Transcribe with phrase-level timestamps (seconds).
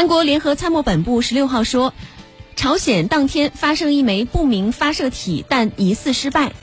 [0.00, 1.92] 韩国联合参谋本部十六号说
[2.56, 6.54] 朝鲜当天发射一枚不明发射体但疑似失败。